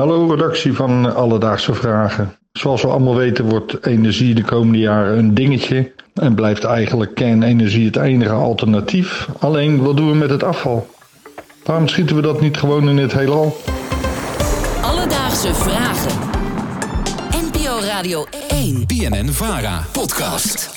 Hallo, 0.00 0.30
redactie 0.30 0.72
van 0.72 1.14
Alledaagse 1.14 1.74
Vragen. 1.74 2.36
Zoals 2.52 2.82
we 2.82 2.88
allemaal 2.88 3.14
weten 3.14 3.48
wordt 3.48 3.86
energie 3.86 4.34
de 4.34 4.44
komende 4.44 4.78
jaren 4.78 5.18
een 5.18 5.34
dingetje 5.34 5.92
en 6.14 6.34
blijft 6.34 6.64
eigenlijk 6.64 7.14
kernenergie 7.14 7.86
het 7.86 7.96
enige 7.96 8.32
alternatief. 8.32 9.28
Alleen, 9.38 9.82
wat 9.82 9.96
doen 9.96 10.10
we 10.10 10.16
met 10.16 10.30
het 10.30 10.42
afval? 10.42 10.86
Waarom 11.64 11.88
schieten 11.88 12.16
we 12.16 12.22
dat 12.22 12.40
niet 12.40 12.56
gewoon 12.56 12.88
in 12.88 12.96
het 12.96 13.12
heelal? 13.12 13.56
Alledaagse 14.82 15.54
Vragen. 15.54 16.18
NPO 17.30 17.80
Radio 17.80 18.26
1. 18.48 18.86
BNN 18.86 19.28
Vara. 19.28 19.86
Podcast. 19.92 20.70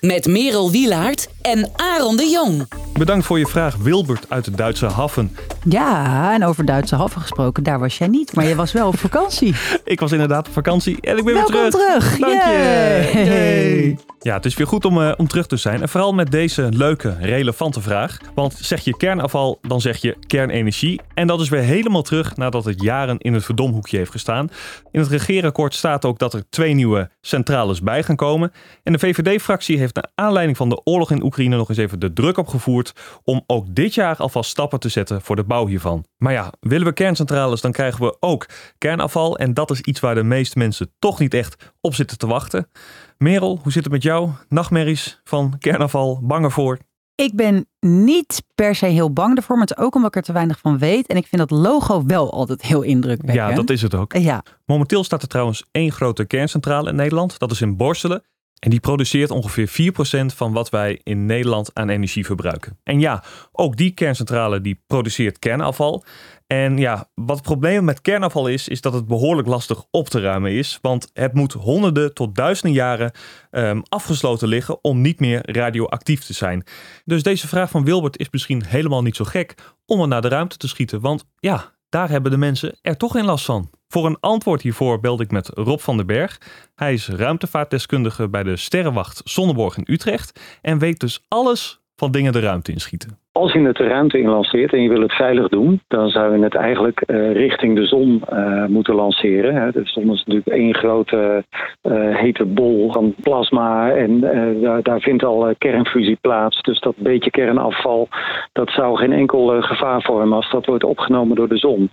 Met 0.00 0.26
Merel 0.26 0.70
Wielaert 0.70 1.28
en 1.42 1.70
Aaron 1.76 2.16
de 2.16 2.28
Jong. 2.28 2.83
Bedankt 2.98 3.26
voor 3.26 3.38
je 3.38 3.46
vraag, 3.46 3.76
Wilbert 3.76 4.26
uit 4.28 4.44
de 4.44 4.50
Duitse 4.50 4.86
Haven. 4.86 5.36
Ja, 5.64 6.34
en 6.34 6.44
over 6.44 6.64
Duitse 6.64 6.96
haven 6.96 7.20
gesproken, 7.20 7.62
daar 7.62 7.78
was 7.78 7.98
jij 7.98 8.08
niet, 8.08 8.34
maar 8.34 8.44
je 8.44 8.54
was 8.54 8.72
wel 8.72 8.88
op 8.88 8.98
vakantie. 8.98 9.54
Ik 9.84 10.00
was 10.00 10.12
inderdaad 10.12 10.46
op 10.46 10.52
vakantie 10.52 11.00
en 11.00 11.16
ik 11.18 11.24
ben 11.24 11.34
Welkom 11.34 11.54
weer 11.60 11.70
terug. 11.70 12.02
terug. 12.02 12.18
Dank 12.18 12.42
je. 12.42 13.10
Yay. 13.14 13.24
Yay. 13.24 13.98
Ja, 14.20 14.34
het 14.34 14.44
is 14.44 14.54
weer 14.54 14.66
goed 14.66 14.84
om, 14.84 15.02
eh, 15.02 15.12
om 15.16 15.26
terug 15.28 15.46
te 15.46 15.56
zijn. 15.56 15.82
En 15.82 15.88
vooral 15.88 16.12
met 16.14 16.30
deze 16.30 16.68
leuke, 16.70 17.16
relevante 17.20 17.80
vraag. 17.80 18.18
Want 18.34 18.52
zeg 18.52 18.84
je 18.84 18.96
kernafval, 18.96 19.58
dan 19.62 19.80
zeg 19.80 19.96
je 19.96 20.16
kernenergie. 20.26 21.00
En 21.14 21.26
dat 21.26 21.40
is 21.40 21.48
weer 21.48 21.60
helemaal 21.62 22.02
terug 22.02 22.36
nadat 22.36 22.64
het 22.64 22.82
jaren 22.82 23.18
in 23.18 23.34
het 23.34 23.44
verdomhoekje 23.44 23.96
heeft 23.96 24.10
gestaan. 24.10 24.48
In 24.90 25.00
het 25.00 25.08
regeerakkoord 25.08 25.74
staat 25.74 26.04
ook 26.04 26.18
dat 26.18 26.34
er 26.34 26.44
twee 26.50 26.74
nieuwe 26.74 27.10
centrales 27.20 27.80
bij 27.80 28.02
gaan 28.02 28.16
komen. 28.16 28.52
En 28.82 28.92
de 28.92 28.98
VVD-fractie 28.98 29.78
heeft 29.78 29.94
naar 29.94 30.10
aanleiding 30.14 30.56
van 30.56 30.68
de 30.68 30.80
oorlog 30.84 31.10
in 31.10 31.22
Oekraïne 31.22 31.56
nog 31.56 31.68
eens 31.68 31.78
even 31.78 31.98
de 31.98 32.12
druk 32.12 32.38
opgevoerd 32.38 32.83
om 33.24 33.42
ook 33.46 33.74
dit 33.74 33.94
jaar 33.94 34.16
alvast 34.16 34.50
stappen 34.50 34.80
te 34.80 34.88
zetten 34.88 35.22
voor 35.22 35.36
de 35.36 35.44
bouw 35.44 35.66
hiervan. 35.66 36.04
Maar 36.16 36.32
ja, 36.32 36.52
willen 36.60 36.86
we 36.86 36.92
kerncentrales, 36.92 37.60
dan 37.60 37.72
krijgen 37.72 38.04
we 38.04 38.16
ook 38.20 38.46
kernafval. 38.78 39.38
En 39.38 39.54
dat 39.54 39.70
is 39.70 39.80
iets 39.80 40.00
waar 40.00 40.14
de 40.14 40.22
meeste 40.22 40.58
mensen 40.58 40.92
toch 40.98 41.18
niet 41.18 41.34
echt 41.34 41.72
op 41.80 41.94
zitten 41.94 42.18
te 42.18 42.26
wachten. 42.26 42.70
Merel, 43.18 43.58
hoe 43.62 43.72
zit 43.72 43.84
het 43.84 43.92
met 43.92 44.02
jou? 44.02 44.30
Nachtmerries 44.48 45.20
van 45.24 45.54
kernafval, 45.58 46.20
bang 46.22 46.44
ervoor? 46.44 46.78
Ik 47.14 47.36
ben 47.36 47.66
niet 47.80 48.42
per 48.54 48.74
se 48.74 48.86
heel 48.86 49.12
bang 49.12 49.36
ervoor, 49.36 49.56
maar 49.56 49.66
het 49.66 49.78
is 49.78 49.84
ook 49.84 49.94
omdat 49.94 50.10
ik 50.10 50.16
er 50.16 50.22
te 50.22 50.32
weinig 50.32 50.58
van 50.58 50.78
weet. 50.78 51.06
En 51.06 51.16
ik 51.16 51.26
vind 51.26 51.48
dat 51.48 51.58
logo 51.58 52.04
wel 52.06 52.32
altijd 52.32 52.62
heel 52.62 52.82
indrukwekkend. 52.82 53.48
Ja, 53.48 53.52
dat 53.52 53.70
is 53.70 53.82
het 53.82 53.94
ook. 53.94 54.12
Ja, 54.16 54.42
Momenteel 54.66 55.04
staat 55.04 55.22
er 55.22 55.28
trouwens 55.28 55.64
één 55.70 55.92
grote 55.92 56.24
kerncentrale 56.24 56.88
in 56.88 56.96
Nederland. 56.96 57.38
Dat 57.38 57.50
is 57.50 57.60
in 57.60 57.76
Borselen. 57.76 58.22
En 58.64 58.70
die 58.70 58.80
produceert 58.80 59.30
ongeveer 59.30 59.92
4% 59.92 60.34
van 60.34 60.52
wat 60.52 60.70
wij 60.70 61.00
in 61.02 61.26
Nederland 61.26 61.70
aan 61.74 61.88
energie 61.88 62.24
verbruiken. 62.24 62.78
En 62.82 63.00
ja, 63.00 63.24
ook 63.52 63.76
die 63.76 63.90
kerncentrale 63.90 64.60
die 64.60 64.82
produceert 64.86 65.38
kernafval. 65.38 66.04
En 66.46 66.78
ja, 66.78 67.08
wat 67.14 67.36
het 67.36 67.44
probleem 67.44 67.84
met 67.84 68.00
kernafval 68.00 68.48
is, 68.48 68.68
is 68.68 68.80
dat 68.80 68.92
het 68.92 69.06
behoorlijk 69.06 69.48
lastig 69.48 69.84
op 69.90 70.08
te 70.08 70.20
ruimen 70.20 70.52
is. 70.52 70.78
Want 70.82 71.10
het 71.12 71.34
moet 71.34 71.52
honderden 71.52 72.14
tot 72.14 72.34
duizenden 72.34 72.76
jaren 72.76 73.12
ehm, 73.50 73.80
afgesloten 73.88 74.48
liggen 74.48 74.84
om 74.84 75.00
niet 75.00 75.20
meer 75.20 75.50
radioactief 75.52 76.24
te 76.24 76.32
zijn. 76.32 76.64
Dus 77.04 77.22
deze 77.22 77.48
vraag 77.48 77.70
van 77.70 77.84
Wilbert 77.84 78.18
is 78.18 78.30
misschien 78.30 78.64
helemaal 78.64 79.02
niet 79.02 79.16
zo 79.16 79.24
gek 79.24 79.54
om 79.86 80.00
het 80.00 80.08
naar 80.08 80.22
de 80.22 80.28
ruimte 80.28 80.56
te 80.56 80.68
schieten. 80.68 81.00
Want 81.00 81.24
ja, 81.38 81.73
daar 81.94 82.10
hebben 82.10 82.30
de 82.30 82.36
mensen 82.36 82.78
er 82.82 82.96
toch 82.96 83.12
geen 83.12 83.24
last 83.24 83.44
van. 83.44 83.70
Voor 83.88 84.06
een 84.06 84.20
antwoord 84.20 84.62
hiervoor 84.62 85.00
belde 85.00 85.22
ik 85.22 85.30
met 85.30 85.48
Rob 85.48 85.78
van 85.78 85.96
den 85.96 86.06
Berg. 86.06 86.40
Hij 86.74 86.92
is 86.92 87.08
ruimtevaartdeskundige 87.08 88.28
bij 88.28 88.42
de 88.42 88.56
Sterrenwacht 88.56 89.20
Zonneborg 89.24 89.76
in 89.76 89.84
Utrecht 89.86 90.40
en 90.62 90.78
weet 90.78 91.00
dus 91.00 91.24
alles 91.28 91.80
van 91.96 92.10
dingen 92.10 92.32
de 92.32 92.40
ruimte 92.40 92.72
inschieten. 92.72 93.18
Als 93.36 93.52
je 93.52 93.60
het 93.60 93.76
de 93.76 93.86
ruimte 93.86 94.18
in 94.18 94.28
lanceert 94.28 94.72
en 94.72 94.82
je 94.82 94.88
wil 94.88 95.00
het 95.00 95.12
veilig 95.12 95.48
doen, 95.48 95.80
dan 95.88 96.08
zou 96.08 96.36
je 96.36 96.44
het 96.44 96.54
eigenlijk 96.54 97.00
eh, 97.00 97.32
richting 97.32 97.76
de 97.76 97.86
zon 97.86 98.22
eh, 98.28 98.64
moeten 98.66 98.94
lanceren. 98.94 99.54
Hè. 99.54 99.70
De 99.70 99.80
zon 99.84 100.12
is 100.12 100.24
natuurlijk 100.24 100.56
één 100.56 100.74
grote 100.74 101.44
eh, 101.80 102.16
hete 102.16 102.44
bol 102.44 102.92
van 102.92 103.14
plasma 103.22 103.90
en 103.90 104.20
daar, 104.60 104.82
daar 104.82 105.00
vindt 105.00 105.24
al 105.24 105.54
kernfusie 105.58 106.18
plaats. 106.20 106.62
Dus 106.62 106.80
dat 106.80 106.94
beetje 106.96 107.30
kernafval, 107.30 108.08
dat 108.52 108.70
zou 108.70 108.96
geen 108.96 109.12
enkel 109.12 109.62
gevaar 109.62 110.02
vormen 110.02 110.36
als 110.36 110.50
dat 110.50 110.66
wordt 110.66 110.84
opgenomen 110.84 111.36
door 111.36 111.48
de 111.48 111.58
zon. 111.58 111.90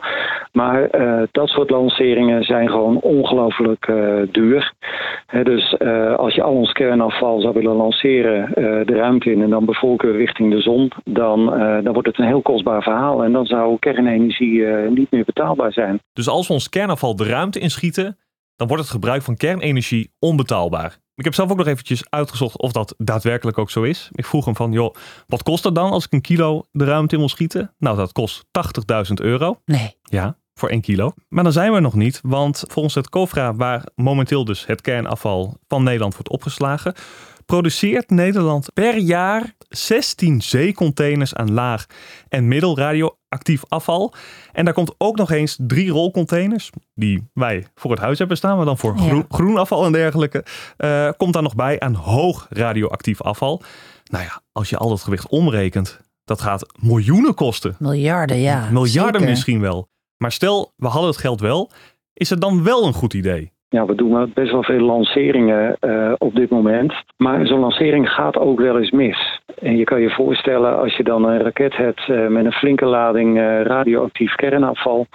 Maar 0.52 0.90
dat 1.32 1.50
soort 1.50 1.70
lanceringen 1.70 2.44
zijn 2.44 2.70
gewoon 2.70 3.00
ongelooflijk 3.00 3.92
duur. 4.32 4.74
Hè, 5.26 5.44
dus 5.44 5.80
als 6.18 6.36
je 6.36 6.44
al 6.44 6.54
ons 6.54 6.72
kernafval 6.72 7.42
zou 7.42 7.54
willen 7.54 7.76
lanceren 7.76 8.52
de 8.86 8.96
ruimte 8.96 9.32
in 9.32 9.42
en 9.42 9.50
dan 9.50 9.66
bevolken 9.66 10.12
richting 10.12 10.52
de 10.52 10.62
zon, 10.62 10.92
dan, 11.04 11.31
eh, 11.40 11.84
dan 11.84 11.94
wordt 11.94 12.08
het 12.08 12.20
een 12.20 12.26
heel 12.26 12.42
kostbaar 12.42 12.84
verhaal. 12.84 13.24
En 13.24 13.32
dan 13.32 13.46
zou 13.46 13.80
kernenergie 13.80 14.66
eh, 14.66 14.90
niet 14.90 15.12
meer 15.12 15.24
betaalbaar 15.26 15.74
zijn. 15.74 16.00
Dus 16.14 16.28
als 16.28 16.48
we 16.48 16.54
ons 16.54 16.70
kernafval 16.70 17.16
de 17.16 17.26
ruimte 17.26 17.60
inschieten, 17.60 18.18
dan 18.56 18.68
wordt 18.68 18.84
het 18.84 18.92
gebruik 18.92 19.22
van 19.22 19.36
kernenergie 19.36 20.12
onbetaalbaar. 20.20 20.98
Ik 21.16 21.24
heb 21.24 21.34
zelf 21.34 21.52
ook 21.52 21.58
nog 21.58 21.68
eventjes 21.68 22.10
uitgezocht 22.10 22.58
of 22.58 22.72
dat 22.72 22.96
daadwerkelijk 22.98 23.58
ook 23.58 23.70
zo 23.70 23.84
is. 23.84 24.10
Ik 24.12 24.26
vroeg 24.26 24.46
hem 24.46 24.56
van, 24.56 24.72
joh, 24.72 24.96
wat 25.28 25.44
kost 25.44 25.64
dat 25.64 25.76
dan 25.76 25.92
als 25.92 26.06
ik 26.06 26.14
een 26.14 26.22
kilo 26.22 26.64
de 26.72 26.86
ruimte 26.86 27.14
in 27.14 27.20
wil 27.20 27.30
schieten? 27.30 27.74
Nou, 27.78 27.98
dat 27.98 28.12
kost 28.12 28.44
80.000 29.08 29.14
euro. 29.14 29.62
nee. 29.66 29.96
Ja, 30.02 30.38
voor 30.54 30.70
1 30.70 30.82
kilo. 30.82 31.12
Maar 31.30 31.44
dan 31.44 31.54
zijn 31.54 31.74
we 31.74 31.80
nog 31.80 31.94
niet, 31.94 32.20
want 32.24 32.64
volgens 32.68 32.96
het 32.96 33.10
COFRA, 33.10 33.56
waar 33.56 33.84
momenteel 33.96 34.46
dus 34.46 34.66
het 34.66 34.82
kernafval 34.82 35.58
van 35.68 35.84
Nederland 35.84 36.14
wordt 36.14 36.30
opgeslagen, 36.30 36.94
produceert 37.46 38.10
Nederland 38.10 38.74
per 38.74 38.98
jaar 38.98 39.56
16 39.76 40.42
zeecontainers 40.42 41.36
aan 41.36 41.52
laag 41.54 41.86
en 42.30 42.48
middel 42.48 42.78
radioactief 42.78 43.62
afval. 43.68 44.14
En 44.52 44.66
daar 44.66 44.74
komt 44.74 44.96
ook 44.98 45.18
nog 45.18 45.32
eens 45.32 45.58
drie 45.62 45.90
rolcontainers, 45.92 46.70
die 46.94 47.30
wij 47.34 47.66
voor 47.76 47.92
het 47.92 48.00
huis 48.00 48.20
hebben 48.20 48.38
staan, 48.38 48.56
maar 48.58 48.66
dan 48.66 48.78
voor 48.78 48.94
Ja. 48.96 49.02
groen, 49.02 49.26
groen 49.30 49.58
afval 49.58 49.86
en 49.86 49.92
dergelijke, 49.92 50.44
eh, 50.78 51.10
komt 51.18 51.34
daar 51.34 51.44
nog 51.44 51.56
bij 51.56 51.80
aan 51.80 51.94
hoog 51.94 52.48
radioactief 52.50 53.22
afval. 53.22 53.62
Nou 54.12 54.24
ja, 54.24 54.42
als 54.52 54.70
je 54.70 54.78
al 54.78 54.90
dat 54.90 55.04
gewicht 55.04 55.30
omrekent, 55.30 56.00
dat 56.26 56.42
gaat 56.42 56.66
miljoenen 56.80 57.34
kosten. 57.34 57.76
Miljarden, 57.80 58.38
ja. 58.38 58.70
Miljarden 58.72 59.14
zeker. 59.14 59.30
misschien 59.30 59.62
wel. 59.62 59.88
Maar 60.18 60.32
stel, 60.32 60.74
we 60.76 60.88
hadden 60.88 61.10
het 61.10 61.20
geld 61.20 61.40
wel. 61.42 61.72
Is 62.14 62.30
het 62.30 62.42
dan 62.42 62.64
wel 62.64 62.86
een 62.86 62.94
goed 62.94 63.14
idee? 63.14 63.52
Ja, 63.70 63.86
we 63.86 63.96
doen 63.96 64.12
wel 64.14 64.28
best 64.34 64.52
wel 64.52 64.64
veel 64.64 64.80
lanceringen 64.86 65.78
eh, 65.80 66.14
op 66.18 66.36
dit 66.36 66.50
moment. 66.50 66.94
Maar 67.18 67.46
zo'n 67.48 67.60
lancering 67.60 68.10
gaat 68.10 68.38
ook 68.38 68.60
wel 68.60 68.78
eens 68.80 68.92
mis. 68.92 69.31
En 69.62 69.78
je 69.78 69.84
kan 69.84 70.02
je 70.02 70.10
voorstellen 70.10 70.78
als 70.80 70.96
je 70.98 71.04
dan 71.04 71.24
een 71.26 71.42
raket 71.42 71.76
hebt 71.76 72.10
eh, 72.10 72.28
met 72.28 72.46
een 72.46 72.52
flinke 72.52 72.86
lading 72.86 73.38
eh, 73.38 73.62
radioactief 73.62 74.36
kernafval. 74.36 75.08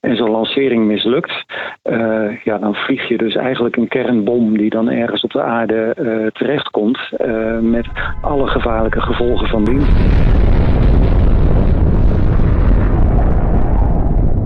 En 0.00 0.16
zo'n 0.16 0.30
lancering 0.30 0.84
mislukt. 0.86 1.44
eh, 1.82 2.42
ja, 2.44 2.58
dan 2.58 2.74
vlieg 2.74 3.08
je 3.08 3.16
dus 3.16 3.34
eigenlijk 3.34 3.76
een 3.76 3.88
kernbom 3.88 4.56
die 4.58 4.70
dan 4.70 4.88
ergens 4.90 5.22
op 5.22 5.30
de 5.30 5.42
aarde 5.42 5.94
eh, 5.94 6.26
terechtkomt. 6.26 6.98
eh, 7.16 7.58
met 7.58 7.86
alle 8.22 8.46
gevaarlijke 8.46 9.00
gevolgen 9.00 9.48
van 9.48 9.64
dien. 9.64 9.80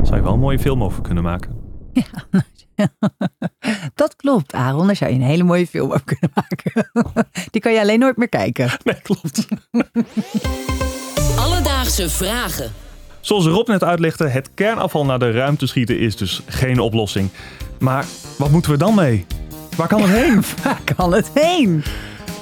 Zou 0.03 0.17
je 0.17 0.23
wel 0.23 0.33
een 0.33 0.41
mooie 0.41 0.59
film 0.59 0.83
over 0.83 1.03
kunnen 1.03 1.23
maken. 1.23 1.51
Dat 4.09 4.17
klopt, 4.17 4.53
Aaron. 4.55 4.87
Daar 4.87 4.97
zou 4.97 5.11
je 5.11 5.17
een 5.17 5.23
hele 5.27 5.43
mooie 5.43 5.67
film 5.67 5.87
over 5.93 6.05
kunnen 6.05 6.31
maken. 6.35 6.91
Die 7.51 7.61
kan 7.61 7.73
je 7.73 7.81
alleen 7.81 7.99
nooit 7.99 8.17
meer 8.17 8.29
kijken. 8.29 8.71
Nee, 8.85 9.01
klopt. 9.03 9.47
Alledaagse 11.39 12.11
Vragen. 12.11 12.73
Zoals 13.21 13.47
Rob 13.47 13.69
net 13.69 13.85
uitlegde, 13.85 14.29
het 14.29 14.51
kernafval 14.55 15.05
naar 15.05 15.19
de 15.19 15.31
ruimte 15.31 15.67
schieten 15.67 15.99
is 15.99 16.17
dus 16.17 16.41
geen 16.47 16.79
oplossing. 16.81 17.29
Maar 17.79 18.05
wat 18.39 18.51
moeten 18.51 18.71
we 18.71 18.77
dan 18.77 18.95
mee? 18.95 19.27
Waar 19.77 19.89
kan 19.89 20.01
het 20.03 20.11
heen? 20.11 20.43
Waar 20.65 20.81
kan 20.97 21.13
het 21.13 21.31
heen? 21.35 21.85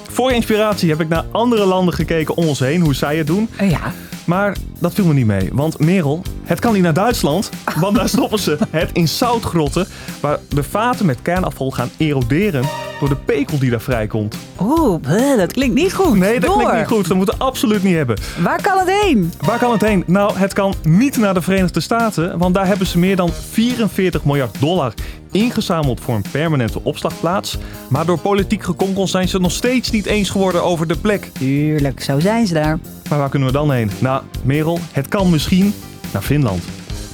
Voor 0.09 0.31
inspiratie 0.31 0.89
heb 0.89 0.99
ik 1.01 1.07
naar 1.07 1.23
andere 1.31 1.65
landen 1.65 1.93
gekeken 1.93 2.35
om 2.37 2.47
ons 2.47 2.59
heen, 2.59 2.81
hoe 2.81 2.95
zij 2.95 3.17
het 3.17 3.27
doen. 3.27 3.49
Eh, 3.57 3.69
Ja, 3.69 3.91
Maar 4.25 4.57
dat 4.79 4.93
viel 4.93 5.05
me 5.05 5.13
niet 5.13 5.25
mee, 5.25 5.49
want 5.53 5.79
Merel, 5.79 6.21
het 6.43 6.59
kan 6.59 6.73
niet 6.73 6.83
naar 6.83 6.93
Duitsland. 6.93 7.49
Want 7.79 7.95
daar 7.95 8.09
stoppen 8.17 8.39
ze 8.39 8.57
het 8.69 8.89
in 8.93 9.07
zoutgrotten, 9.07 9.87
waar 10.19 10.39
de 10.49 10.63
vaten 10.63 11.05
met 11.05 11.21
kernafval 11.21 11.71
gaan 11.71 11.89
eroderen 11.97 12.63
door 12.99 13.09
de 13.09 13.15
pekel 13.15 13.59
die 13.59 13.69
daar 13.69 13.81
vrijkomt. 13.81 14.35
oeh, 14.61 15.01
dat 15.37 15.53
klinkt 15.53 15.75
niet 15.75 15.93
goed. 15.93 16.17
Nee, 16.17 16.39
dat 16.39 16.49
Door. 16.49 16.57
klinkt 16.59 16.75
niet 16.77 16.87
goed. 16.87 17.07
Dat 17.07 17.17
moeten 17.17 17.37
we 17.37 17.43
absoluut 17.43 17.83
niet 17.83 17.95
hebben. 17.95 18.17
Waar 18.41 18.61
kan 18.61 18.77
het 18.77 18.89
heen? 19.01 19.31
Waar 19.39 19.59
kan 19.59 19.71
het 19.71 19.81
heen? 19.81 20.03
Nou, 20.07 20.37
het 20.37 20.53
kan 20.53 20.73
niet 20.83 21.17
naar 21.17 21.33
de 21.33 21.41
Verenigde 21.41 21.79
Staten, 21.79 22.37
want 22.37 22.53
daar 22.55 22.67
hebben 22.67 22.87
ze 22.87 22.97
meer 22.99 23.15
dan 23.15 23.29
44 23.51 24.23
miljard 24.25 24.59
dollar 24.59 24.93
ingezameld 25.31 25.99
voor 26.01 26.15
een 26.15 26.23
permanente 26.31 26.79
opslagplaats. 26.83 27.57
Maar 27.89 28.05
door 28.05 28.19
politiek 28.19 28.63
gekonkel 28.63 29.07
zijn 29.07 29.27
ze 29.27 29.39
nog 29.39 29.51
steeds 29.51 29.91
niet 29.91 30.05
eens 30.05 30.29
geworden 30.29 30.63
over 30.63 30.87
de 30.87 30.97
plek. 30.97 31.29
Tuurlijk, 31.39 32.01
zo 32.03 32.19
zijn 32.19 32.47
ze 32.47 32.53
daar. 32.53 32.79
Maar 33.09 33.17
waar 33.19 33.29
kunnen 33.29 33.47
we 33.47 33.53
dan 33.53 33.71
heen? 33.71 33.91
Nou, 33.99 34.21
Merel, 34.43 34.66
het 34.75 35.07
kan 35.07 35.29
misschien 35.29 35.73
naar 36.13 36.21
Finland. 36.21 36.63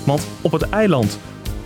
Want 0.04 0.28
op 0.42 0.52
het 0.52 0.70
eiland 0.70 1.20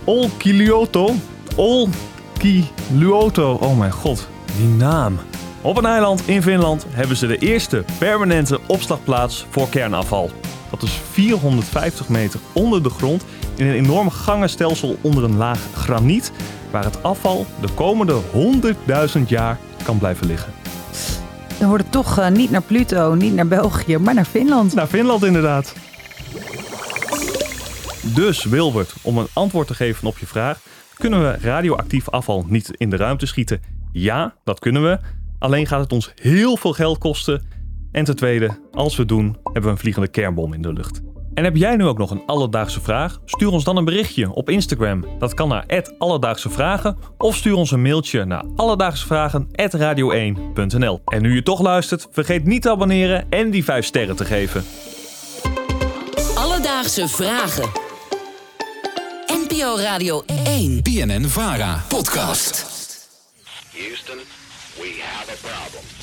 Olkiluoto, 0.04 1.14
Olkiluoto, 1.56 3.52
oh 3.52 3.78
mijn 3.78 3.92
god, 3.92 4.28
die 4.56 4.66
naam. 4.66 5.18
Op 5.60 5.76
een 5.76 5.86
eiland 5.86 6.22
in 6.28 6.42
Finland 6.42 6.86
hebben 6.90 7.16
ze 7.16 7.26
de 7.26 7.38
eerste 7.38 7.84
permanente 7.98 8.60
opslagplaats 8.66 9.46
voor 9.50 9.68
kernafval. 9.68 10.30
Dat 10.70 10.82
is 10.82 11.00
450 11.10 12.08
meter 12.08 12.40
onder 12.52 12.82
de 12.82 12.90
grond 12.90 13.24
in 13.56 13.66
een 13.66 13.74
enorm 13.74 14.10
gangenstelsel 14.10 14.98
onder 15.00 15.24
een 15.24 15.36
laag 15.36 15.60
graniet, 15.74 16.32
waar 16.70 16.84
het 16.84 17.02
afval 17.02 17.46
de 17.60 17.68
komende 17.74 18.20
100.000 19.16 19.22
jaar 19.26 19.58
kan 19.82 19.98
blijven 19.98 20.26
liggen. 20.26 20.57
Dan 21.58 21.68
wordt 21.68 21.82
het 21.82 21.92
toch 21.92 22.18
eh, 22.18 22.28
niet 22.28 22.50
naar 22.50 22.62
Pluto, 22.62 23.14
niet 23.14 23.34
naar 23.34 23.46
België, 23.46 23.98
maar 23.98 24.14
naar 24.14 24.24
Finland. 24.24 24.74
Naar 24.74 24.86
Finland 24.86 25.24
inderdaad. 25.24 25.74
Dus 28.14 28.44
Wilbert, 28.44 28.94
om 29.02 29.18
een 29.18 29.26
antwoord 29.32 29.66
te 29.66 29.74
geven 29.74 30.08
op 30.08 30.18
je 30.18 30.26
vraag, 30.26 30.60
kunnen 30.94 31.22
we 31.22 31.38
radioactief 31.40 32.08
afval 32.08 32.44
niet 32.48 32.70
in 32.76 32.90
de 32.90 32.96
ruimte 32.96 33.26
schieten? 33.26 33.62
Ja, 33.92 34.34
dat 34.44 34.58
kunnen 34.58 34.82
we. 34.82 34.98
Alleen 35.38 35.66
gaat 35.66 35.80
het 35.80 35.92
ons 35.92 36.12
heel 36.14 36.56
veel 36.56 36.72
geld 36.72 36.98
kosten. 36.98 37.42
En 37.92 38.04
ten 38.04 38.16
tweede, 38.16 38.58
als 38.72 38.94
we 38.94 39.00
het 39.00 39.08
doen, 39.08 39.36
hebben 39.42 39.62
we 39.62 39.68
een 39.68 39.78
vliegende 39.78 40.08
kernbom 40.08 40.52
in 40.52 40.62
de 40.62 40.72
lucht. 40.72 41.00
En 41.38 41.44
heb 41.44 41.56
jij 41.56 41.76
nu 41.76 41.84
ook 41.84 41.98
nog 41.98 42.10
een 42.10 42.22
alledaagse 42.26 42.80
vraag? 42.80 43.20
Stuur 43.24 43.50
ons 43.50 43.64
dan 43.64 43.76
een 43.76 43.84
berichtje 43.84 44.32
op 44.32 44.50
Instagram. 44.50 45.04
Dat 45.18 45.34
kan 45.34 45.48
naar 45.48 45.84
Alledaagse 45.98 46.50
Vragen. 46.50 46.96
Of 47.18 47.36
stuur 47.36 47.54
ons 47.54 47.70
een 47.70 47.82
mailtje 47.82 48.24
naar 48.24 48.44
alledaagsevragen.radio1.nl. 48.56 51.00
En 51.04 51.22
nu 51.22 51.34
je 51.34 51.42
toch 51.42 51.60
luistert, 51.60 52.08
vergeet 52.10 52.44
niet 52.44 52.62
te 52.62 52.70
abonneren 52.70 53.26
en 53.30 53.50
die 53.50 53.64
5 53.64 53.84
sterren 53.84 54.16
te 54.16 54.24
geven. 54.24 54.64
Alledaagse 56.34 57.08
Vragen. 57.08 57.68
NPO 59.26 59.76
Radio 59.76 60.22
1. 60.44 60.82
BNN 60.82 61.24
Vara 61.24 61.84
podcast. 61.88 62.66
Houston, 63.72 64.18
we 64.76 64.96
have 65.00 65.30
a 65.30 65.34
problem. 65.40 65.97